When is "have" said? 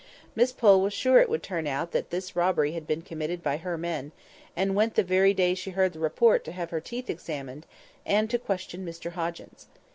6.53-6.71